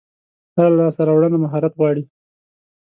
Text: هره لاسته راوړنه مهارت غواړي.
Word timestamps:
هره 0.55 0.69
لاسته 0.77 1.01
راوړنه 1.07 1.37
مهارت 1.43 1.73
غواړي. 1.79 2.03